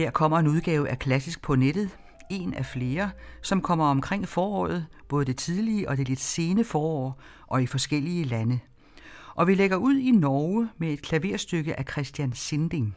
[0.00, 1.98] Her kommer en udgave af Klassisk på nettet,
[2.30, 3.10] en af flere,
[3.42, 8.24] som kommer omkring foråret, både det tidlige og det lidt sene forår, og i forskellige
[8.24, 8.58] lande.
[9.34, 12.96] Og vi lægger ud i Norge med et klaverstykke af Christian Sinding.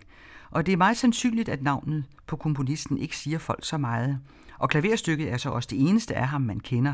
[0.51, 4.19] Og det er meget sandsynligt, at navnet på komponisten ikke siger folk så meget.
[4.59, 6.93] Og klaverstykket er så også det eneste af ham, man kender.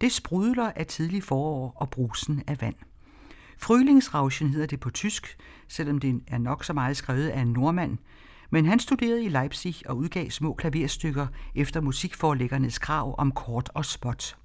[0.00, 2.76] Det sprudler af tidlig forår og brusen af vand.
[3.58, 5.36] Frølingsrauschen hedder det på tysk,
[5.68, 7.98] selvom det er nok så meget skrevet af en nordmand,
[8.50, 13.84] men han studerede i Leipzig og udgav små klaverstykker efter musikforlæggernes krav om kort og
[13.84, 14.36] spot.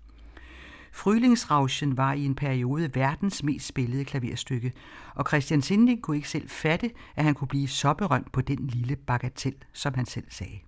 [0.91, 4.73] Frühlingsrauschen var i en periode verdens mest spillede klaverstykke,
[5.15, 8.67] og Christian Sinding kunne ikke selv fatte, at han kunne blive så berømt på den
[8.67, 10.59] lille bagatel, som han selv sagde.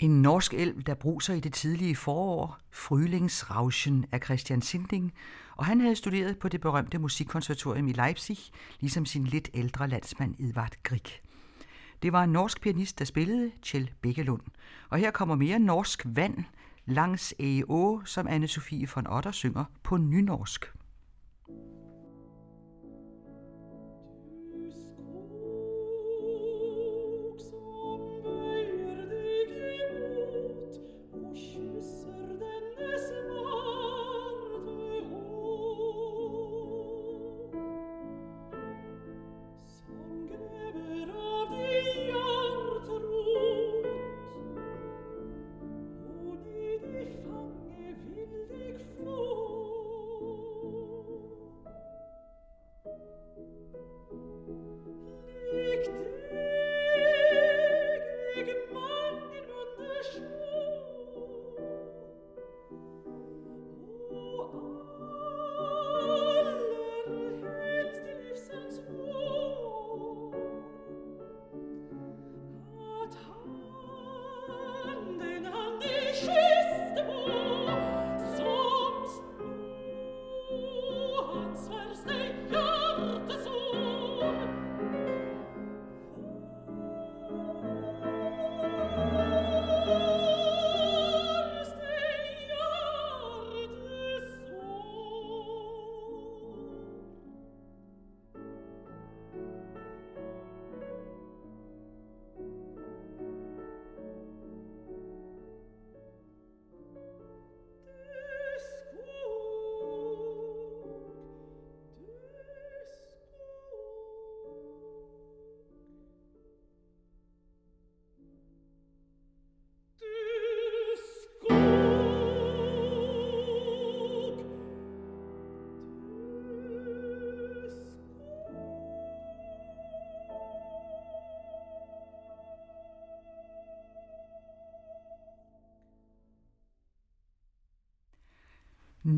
[0.00, 5.12] En norsk elv, der bruser i det tidlige forår, Frylingsrauschen af Christian Sinding,
[5.56, 8.38] og han havde studeret på det berømte musikkonservatorium i Leipzig,
[8.80, 11.20] ligesom sin lidt ældre landsmand Edvard Grieg.
[12.02, 14.42] Det var en norsk pianist, der spillede, Kjell Bækkelund.
[14.88, 16.44] Og her kommer mere norsk vand
[16.86, 17.34] langs
[17.68, 20.72] Å, som anne Sofie von Otter synger på nynorsk.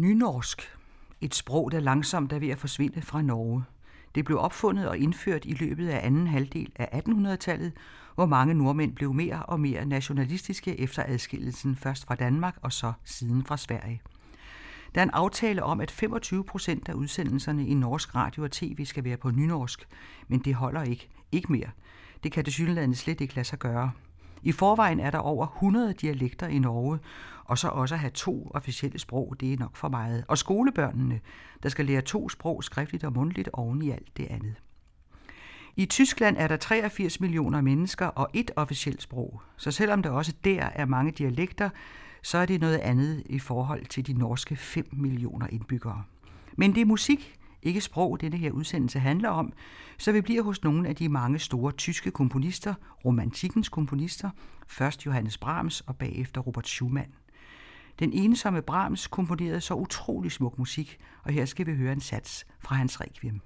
[0.00, 0.62] Nynorsk.
[1.20, 3.64] Et sprog, der langsomt er ved at forsvinde fra Norge.
[4.14, 7.72] Det blev opfundet og indført i løbet af anden halvdel af 1800-tallet,
[8.14, 12.92] hvor mange nordmænd blev mere og mere nationalistiske efter adskillelsen først fra Danmark og så
[13.04, 14.02] siden fra Sverige.
[14.94, 18.84] Der er en aftale om, at 25 procent af udsendelserne i norsk radio og tv
[18.84, 19.88] skal være på nynorsk,
[20.28, 21.08] men det holder ikke.
[21.32, 21.70] Ikke mere.
[22.22, 23.90] Det kan det synligheden slet ikke lade sig gøre.
[24.42, 26.98] I forvejen er der over 100 dialekter i Norge,
[27.44, 30.24] og så også at have to officielle sprog, det er nok for meget.
[30.28, 31.20] Og skolebørnene,
[31.62, 34.54] der skal lære to sprog skriftligt og mundtligt oven i alt det andet.
[35.76, 40.32] I Tyskland er der 83 millioner mennesker og et officielt sprog, så selvom der også
[40.44, 41.70] der er mange dialekter,
[42.22, 46.02] så er det noget andet i forhold til de norske 5 millioner indbyggere.
[46.56, 49.52] Men det er musik, ikke sprog, denne her udsendelse handler om,
[49.98, 52.74] så vi bliver hos nogle af de mange store tyske komponister,
[53.04, 54.30] romantikkens komponister,
[54.66, 57.14] først Johannes Brahms og bagefter Robert Schumann.
[57.98, 62.46] Den ensomme Brahms komponerede så utrolig smuk musik, og her skal vi høre en sats
[62.60, 63.40] fra hans requiem.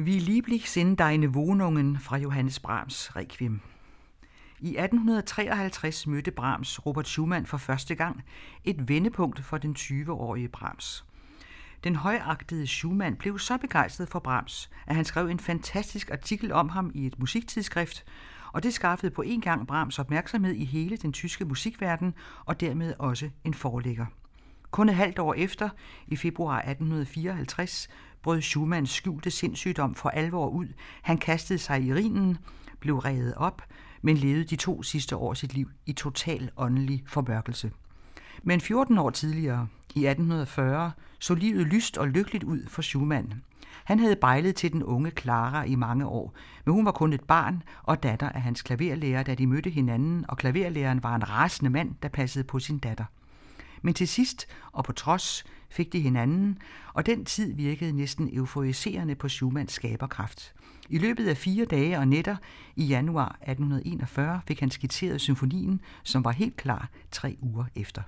[0.00, 3.60] Vi lieblich sind deine Wohnungen fra Johannes Brahms Requiem.
[4.60, 8.22] I 1853 mødte Brahms Robert Schumann for første gang,
[8.64, 11.04] et vendepunkt for den 20-årige Brahms.
[11.84, 16.68] Den højagtede Schumann blev så begejstret for Brahms, at han skrev en fantastisk artikel om
[16.68, 18.04] ham i et musiktidsskrift,
[18.52, 22.14] og det skaffede på en gang Brahms opmærksomhed i hele den tyske musikverden
[22.44, 24.06] og dermed også en forlægger.
[24.70, 25.68] Kun et halvt år efter,
[26.06, 27.88] i februar 1854,
[28.22, 30.66] brød Schumanns skjulte sindssygdom for alvor ud.
[31.02, 32.38] Han kastede sig i rinen,
[32.80, 33.62] blev revet op,
[34.02, 37.70] men levede de to sidste år sit liv i total åndelig formørkelse.
[38.42, 43.42] Men 14 år tidligere, i 1840, så livet lyst og lykkeligt ud for Schumann.
[43.84, 46.34] Han havde bejlet til den unge Clara i mange år,
[46.64, 50.24] men hun var kun et barn og datter af hans klaverlærer, da de mødte hinanden,
[50.28, 53.04] og klaverlæreren var en rasende mand, der passede på sin datter.
[53.82, 56.58] Men til sidst, og på trods, fik de hinanden,
[56.94, 60.54] og den tid virkede næsten euforiserende på Schumanns skaberkraft.
[60.88, 62.36] I løbet af fire dage og nætter
[62.76, 68.02] i januar 1841 fik han skitseret symfonien, som var helt klar tre uger efter.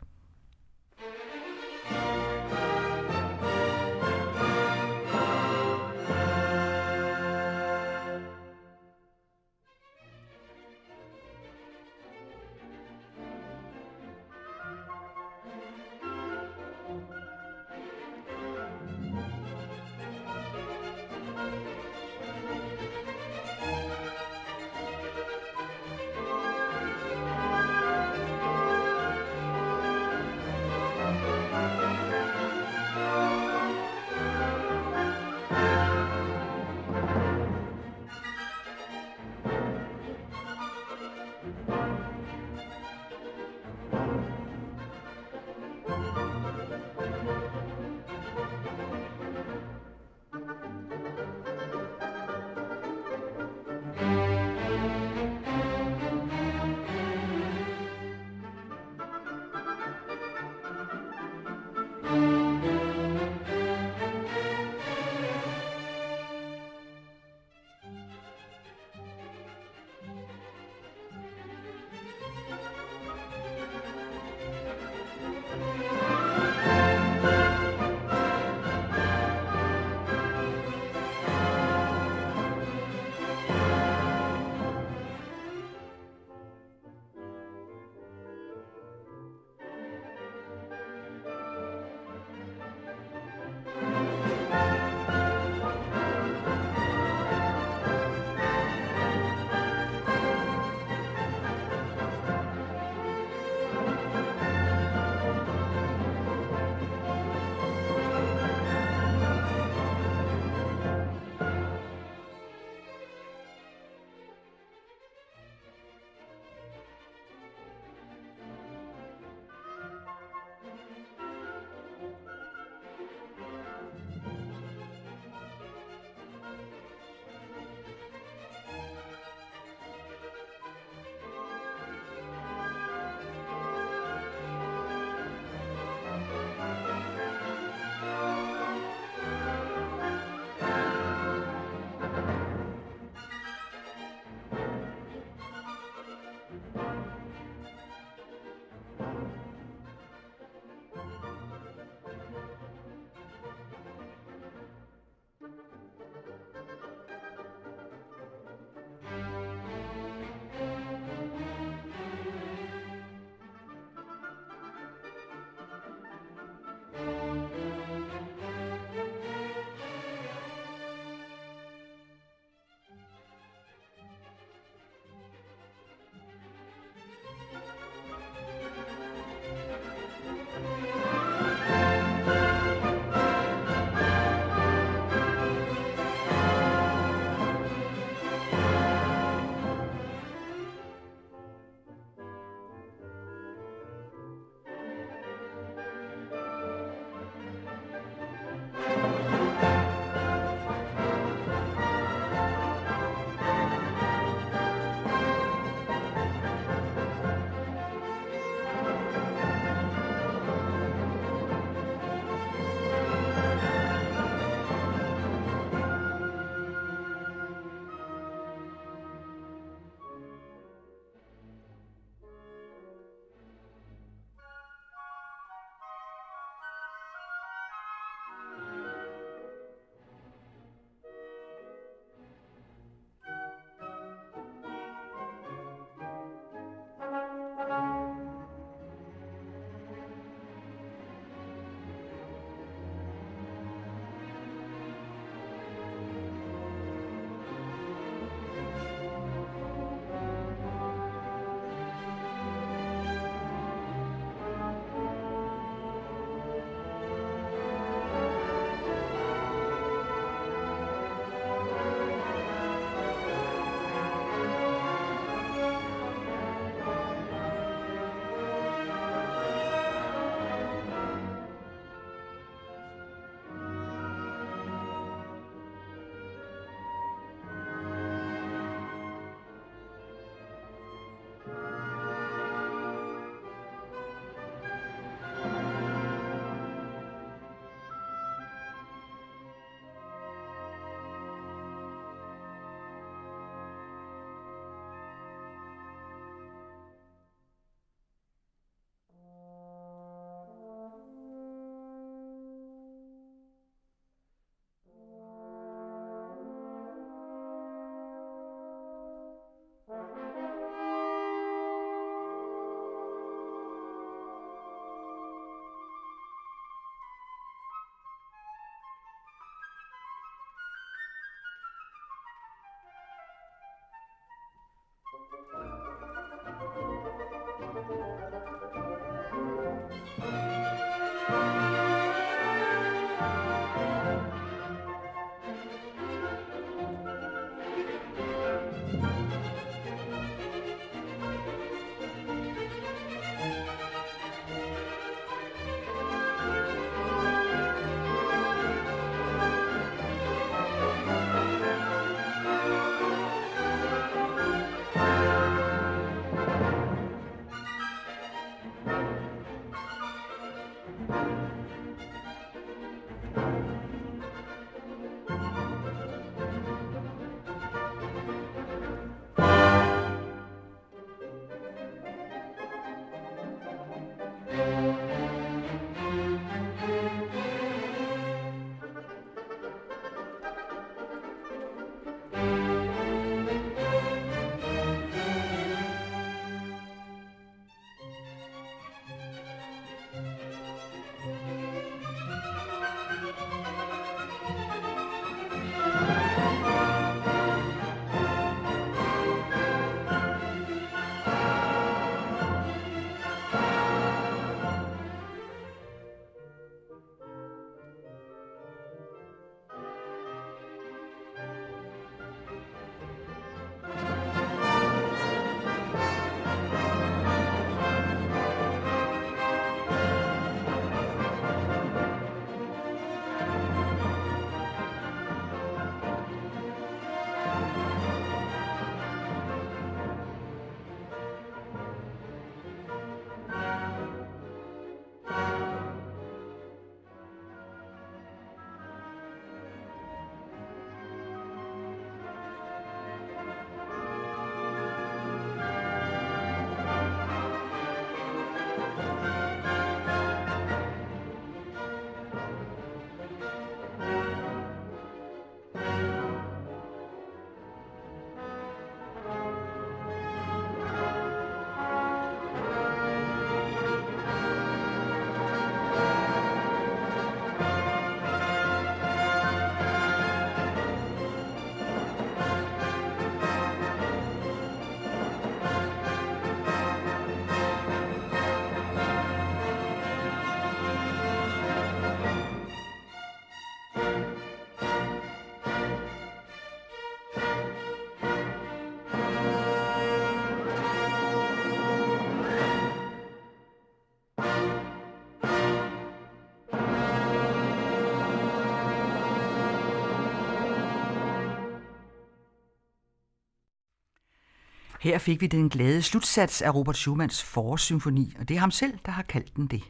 [505.01, 508.99] Her fik vi den glade slutsats af Robert Schumanns forårssymfoni, og det er ham selv,
[509.07, 509.83] der har kaldt den det.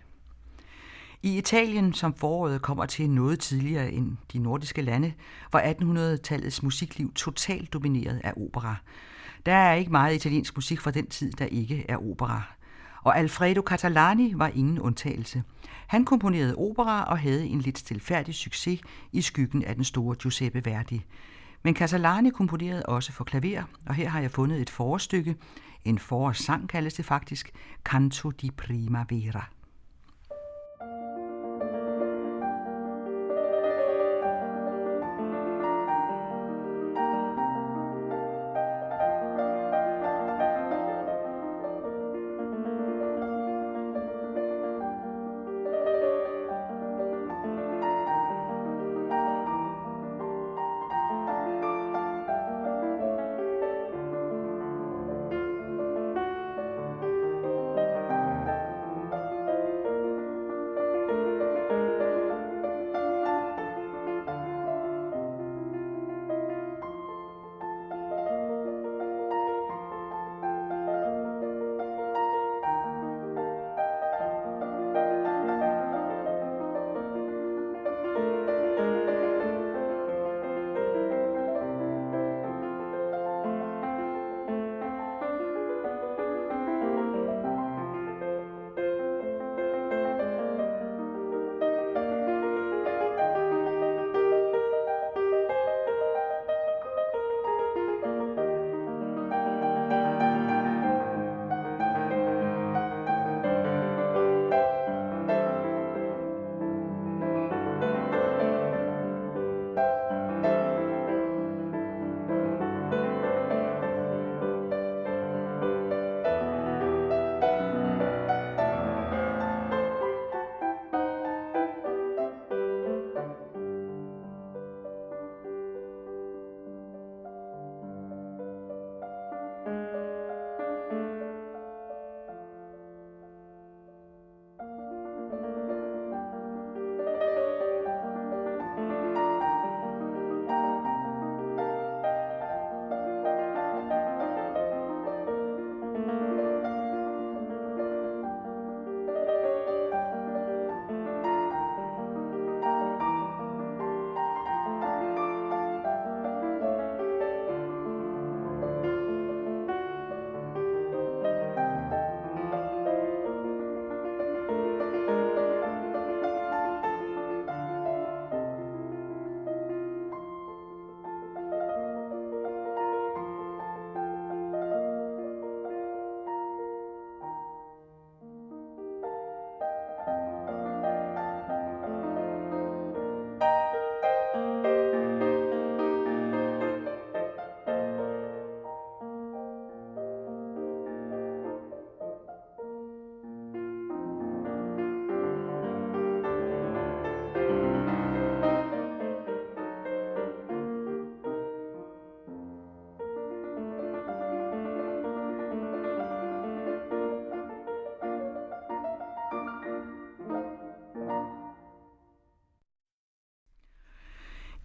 [1.23, 5.13] I Italien, som foråret kommer til noget tidligere end de nordiske lande,
[5.53, 8.77] var 1800-tallets musikliv totalt domineret af opera.
[9.47, 12.43] Der er ikke meget italiensk musik fra den tid, der ikke er opera.
[13.03, 15.43] Og Alfredo Catalani var ingen undtagelse.
[15.87, 18.81] Han komponerede opera og havde en lidt stilfærdig succes
[19.13, 21.05] i skyggen af den store Giuseppe Verdi.
[21.63, 25.37] Men Casalani komponerede også for klaver, og her har jeg fundet et forstykke,
[25.85, 27.51] en forårssang kaldes det faktisk,
[27.85, 29.45] Canto di Primavera.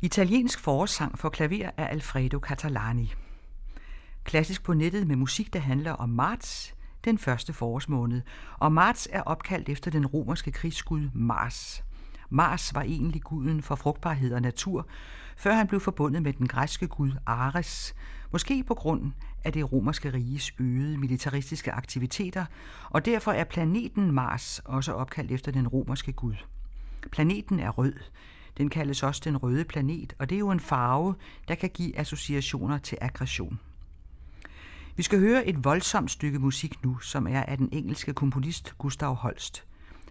[0.06, 3.14] Italiensk forårssang for klaver af Alfredo Catalani.
[4.24, 8.22] Klassisk på nettet med musik, der handler om marts, den første forårsmåned.
[8.58, 11.84] Og marts er opkaldt efter den romerske krigsgud Mars.
[12.30, 14.88] Mars var egentlig guden for frugtbarhed og natur,
[15.38, 17.96] før han blev forbundet med den græske gud Ares,
[18.32, 19.12] måske på grund
[19.44, 22.46] af det romerske riges øgede militaristiske aktiviteter,
[22.90, 26.36] og derfor er planeten Mars også opkaldt efter den romerske gud.
[27.12, 27.94] Planeten er rød,
[28.58, 31.16] den kaldes også den røde planet, og det er jo en farve,
[31.48, 33.60] der kan give associationer til aggression.
[34.98, 39.16] Vi skal høre et voldsomt stykke musik nu, som er af den engelske komponist Gustav
[39.16, 39.64] Holst.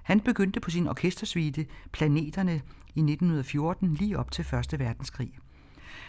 [0.03, 2.55] Han begyndte på sin orkestersuite Planeterne
[2.95, 4.79] i 1914 lige op til 1.
[4.79, 5.39] verdenskrig.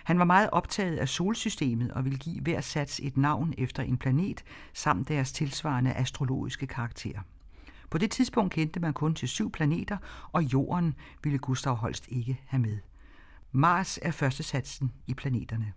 [0.04, 3.98] Han var meget optaget af solsystemet og ville give hver sats et navn efter en
[3.98, 4.44] planet
[4.74, 7.20] samt deres tilsvarende astrologiske karakter.
[7.90, 9.98] På det tidspunkt kendte man kun til syv planeter,
[10.32, 12.78] og jorden ville Gustav Holst ikke have med.
[13.52, 15.74] Mars er første satsen i planeterne.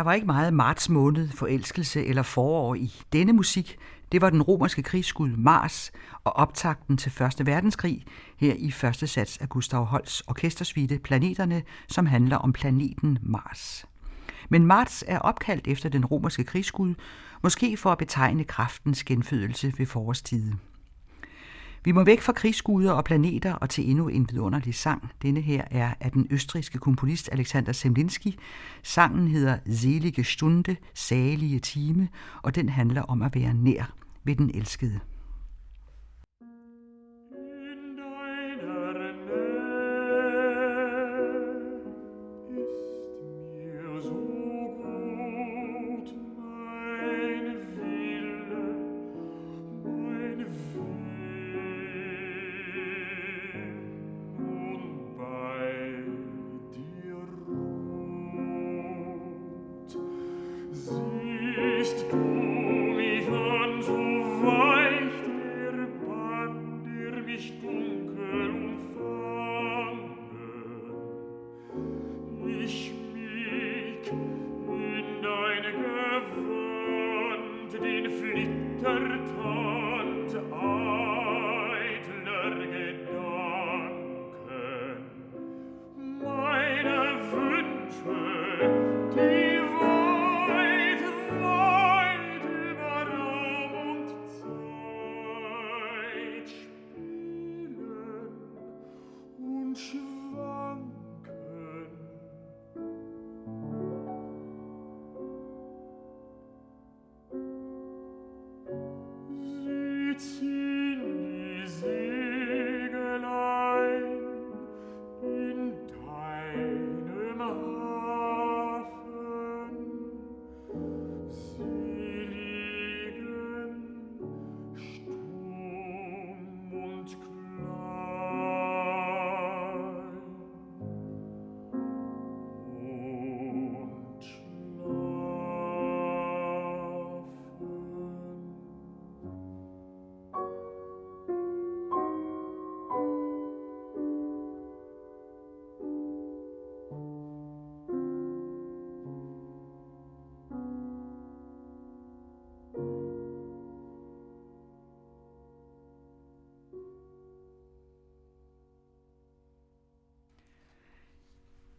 [0.00, 3.76] Der var ikke meget marts måned, forelskelse eller forår i denne musik.
[4.12, 5.92] Det var den romerske krigsskud Mars
[6.24, 8.04] og optakten til Første Verdenskrig
[8.36, 13.84] her i første sats af Gustav Holsts orkestersuite Planeterne, som handler om planeten Mars.
[14.48, 16.94] Men Mars er opkaldt efter den romerske krigsskud,
[17.42, 20.60] måske for at betegne kraftens genfødelse ved forårstiden.
[21.84, 25.10] Vi må væk fra krigsguder og planeter og til endnu en vidunderlig sang.
[25.22, 28.38] Denne her er af den østrigske komponist Alexander Semlinski.
[28.82, 32.08] Sangen hedder Selige Stunde, salige time,
[32.42, 35.00] og den handler om at være nær ved den elskede.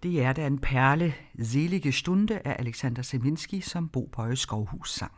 [0.03, 5.11] Det er da en perle, Selige Stunde af Alexander Seminski, som Bo Bøje Skovhus sang.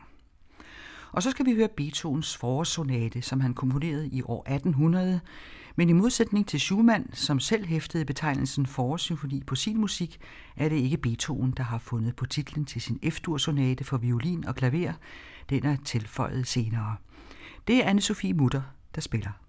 [1.12, 5.20] Og så skal vi høre Beethovens forårssonate, som han komponerede i år 1800,
[5.76, 10.18] men i modsætning til Schumann, som selv hæftede betegnelsen forårssymfoni på sin musik,
[10.56, 14.54] er det ikke Beethoven, der har fundet på titlen til sin F-dur-sonate for violin og
[14.54, 14.92] klaver.
[15.50, 16.96] Den er tilføjet senere.
[17.68, 18.62] Det er Anne-Sophie Mutter,
[18.94, 19.43] der spiller.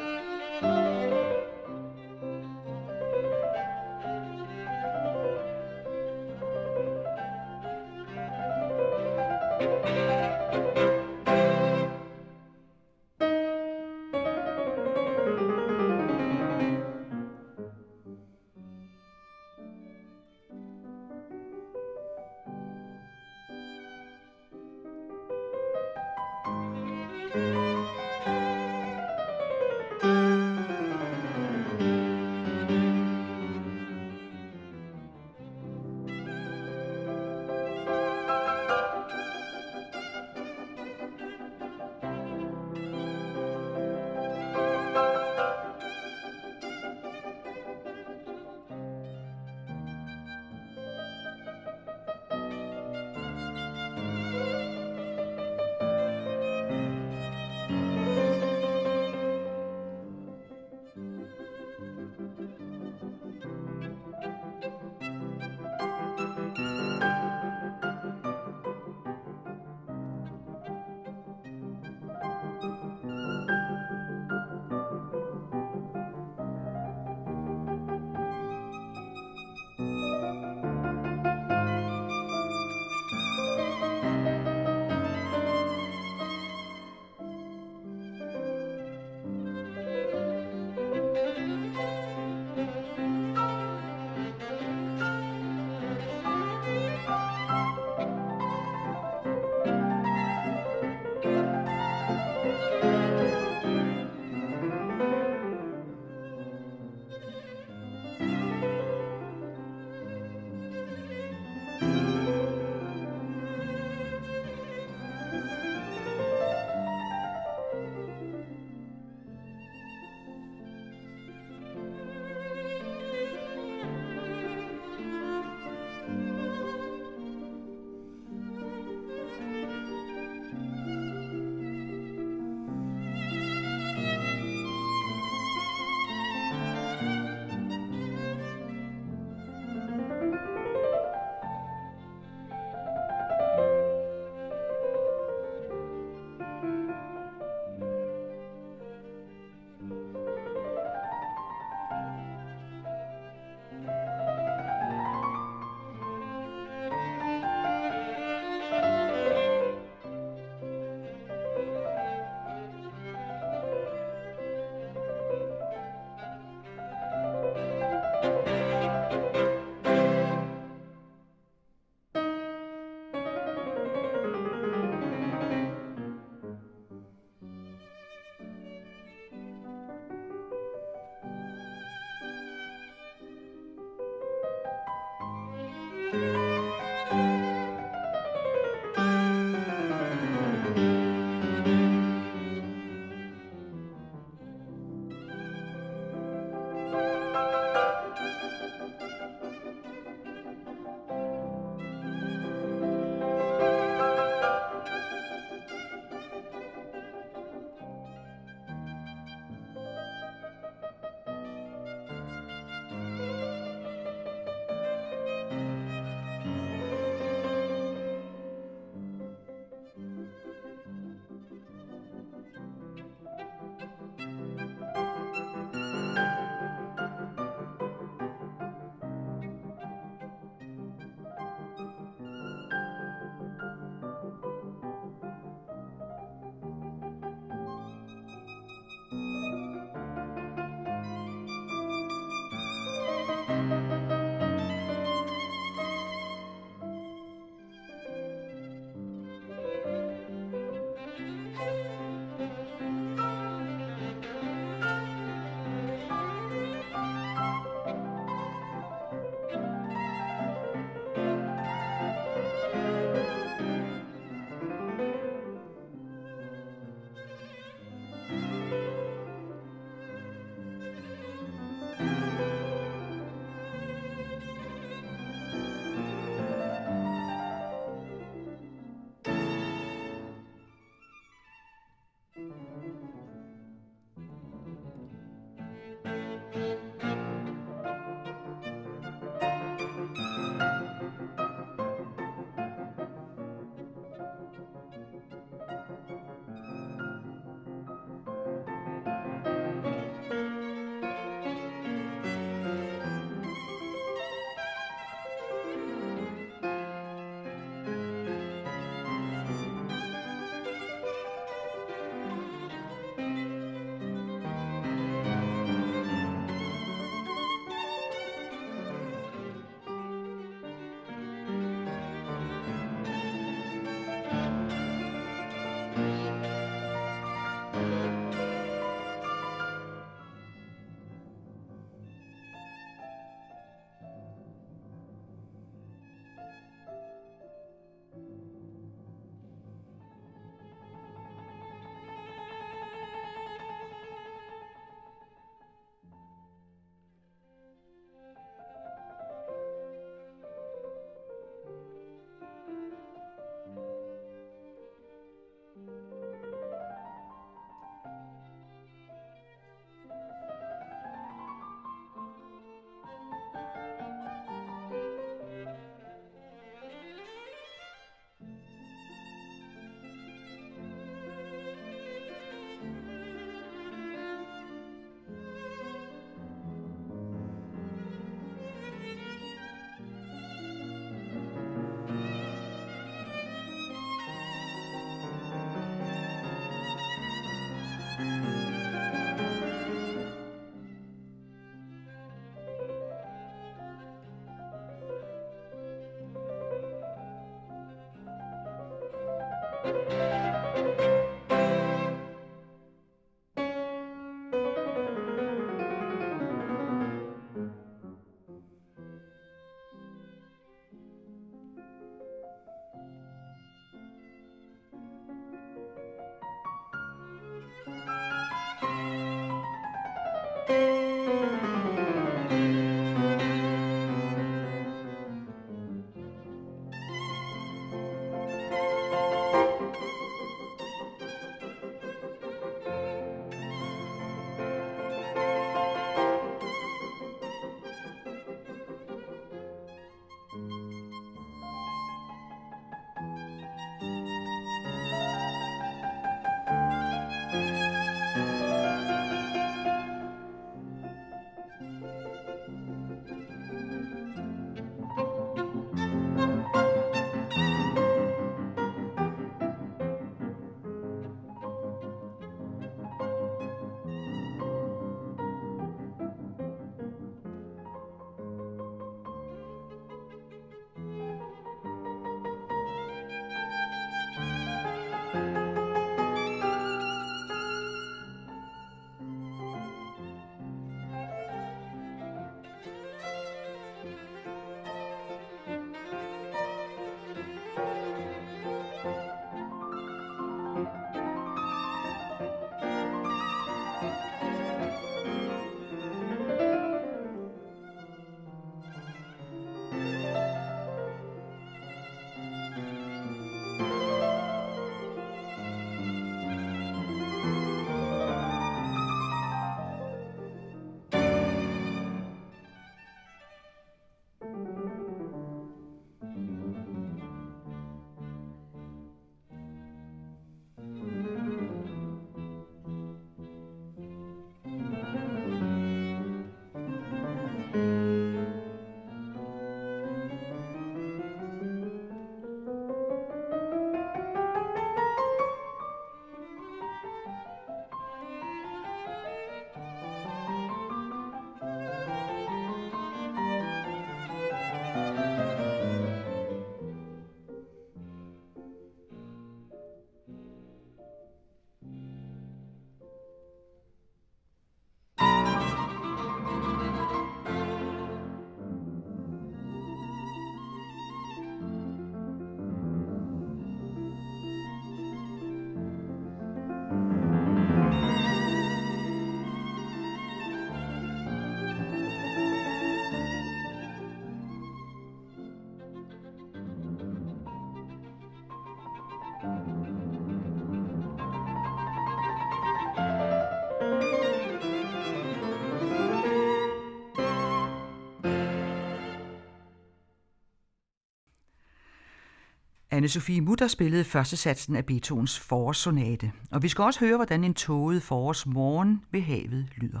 [593.06, 597.54] Anne-Sophie Mutter spillede første satsen af Beethovens forårssonate, og vi skal også høre, hvordan en
[597.54, 600.00] tåget forårsmorgen ved havet lyder.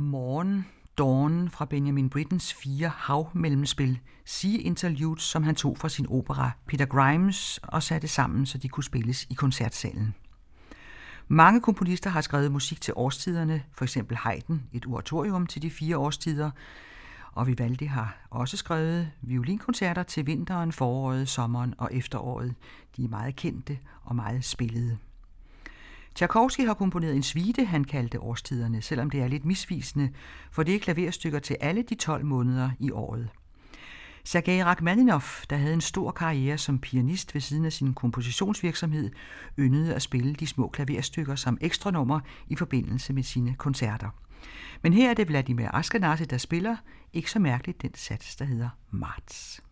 [0.00, 0.66] Morgen,
[0.98, 6.86] Dawn fra Benjamin Brittens fire havmellemspil, sige Interludes, som han tog fra sin opera Peter
[6.86, 10.14] Grimes og satte sammen, så de kunne spilles i koncertsalen.
[11.28, 15.96] Mange komponister har skrevet musik til årstiderne, for eksempel Haydn, et oratorium til de fire
[15.96, 16.50] årstider,
[17.32, 22.54] og Vivaldi har også skrevet violinkoncerter til vinteren, foråret, sommeren og efteråret.
[22.96, 24.98] De er meget kendte og meget spillede.
[26.14, 30.10] Tchaikovsky har komponeret en suite, han kaldte årstiderne, selvom det er lidt misvisende,
[30.50, 33.28] for det er klaverstykker til alle de 12 måneder i året.
[34.24, 39.10] Sergej Rachmaninoff, der havde en stor karriere som pianist ved siden af sin kompositionsvirksomhed,
[39.58, 44.08] yndede at spille de små klaverstykker som ekstranummer i forbindelse med sine koncerter.
[44.82, 46.76] Men her er det Vladimir Ashkenazi, der spiller,
[47.12, 49.62] ikke så mærkeligt den sats, der hedder Marts.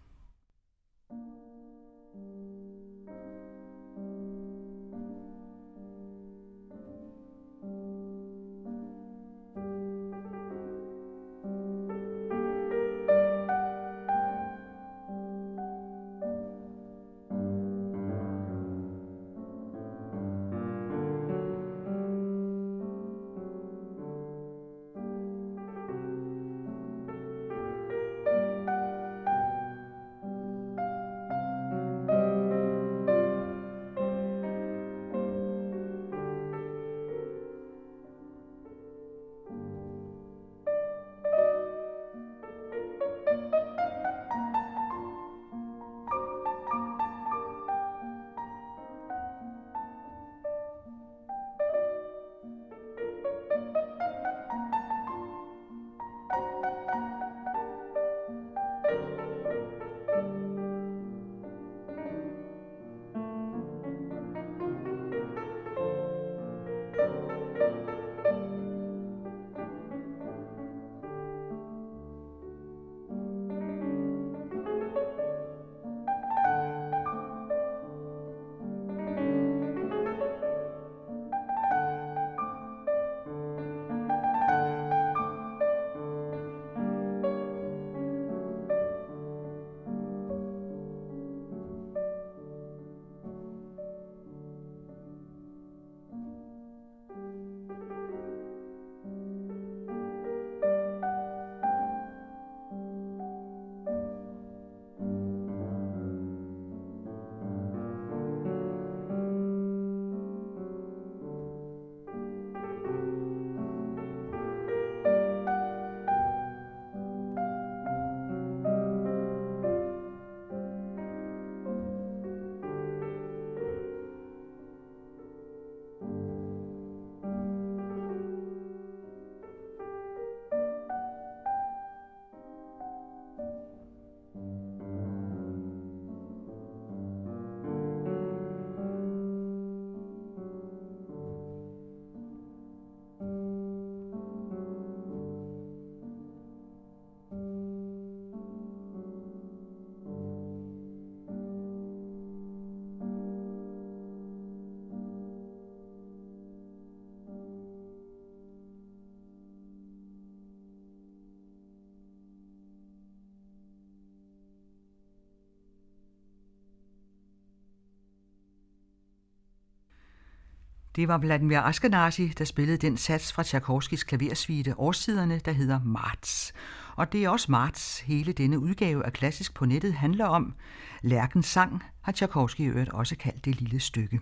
[170.99, 176.53] Det var Vladimir Ashkenazi, der spillede den sats fra Tchaikovskis klaversuite Årstiderne, der hedder Marts.
[176.97, 180.55] Og det er også Marts, hele denne udgave af Klassisk på nettet handler om.
[181.03, 184.21] Lærkens sang har Tchaikovsky i øvrigt også kaldt det lille stykke.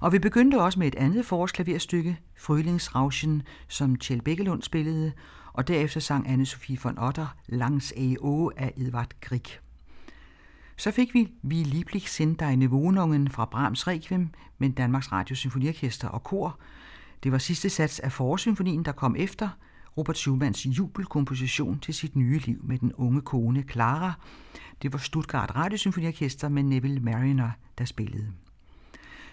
[0.00, 5.12] Og vi begyndte også med et andet forårsklaverstykke, Frølingsrauschen, som Kjell Bækkelund spillede,
[5.52, 8.50] og derefter sang anne Sofie von Otter Langs A.O.
[8.56, 9.63] af Edvard Grieg.
[10.76, 16.08] Så fik vi Vi lieblich sind deine Wohnungen fra Brahms Requiem med Danmarks Radio Symfoniorkester
[16.08, 16.58] og kor.
[17.22, 19.48] Det var sidste sats af forårssymfonien, der kom efter
[19.96, 24.12] Robert Schumanns jubelkomposition til sit nye liv med den unge kone Clara.
[24.82, 28.32] Det var Stuttgart Radiosymfoniorkester med Neville Mariner, der spillede.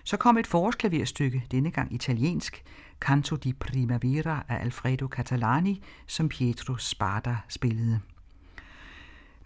[0.04, 2.64] Så kom et forårsklaverstykke, denne gang italiensk,
[3.00, 8.00] Canto di Primavera af Alfredo Catalani, som Pietro Sparta spillede.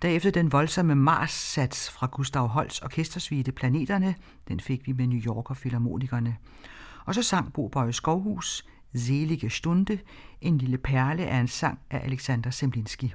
[0.06, 4.16] Derefter den voldsomme Mars-sats fra Gustav Holsts orkestersuite Planeterne,
[4.48, 6.38] den fik vi med New Yorker Philharmonikerne.
[7.06, 10.00] Og så sang Bo Bøje Skovhus, Selige Stunde,
[10.42, 13.14] en lille perle af en sang af Alexander Semlinski.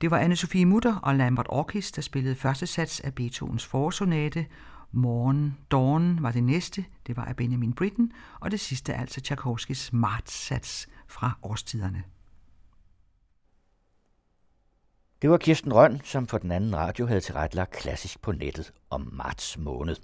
[0.00, 4.46] Det var Anne-Sophie Mutter og Lambert Orkis, der spillede første sats af Beethovens forårsonate,
[4.92, 9.92] Morgen, Dawn var det næste, det var af Benjamin Britten, og det sidste altså Tchaikovskis
[9.92, 12.02] Marts-sats fra årstiderne.
[15.22, 19.08] Det var Kirsten Røn, som for den anden radio havde tilrettelagt klassisk på nettet om
[19.12, 19.96] marts måned.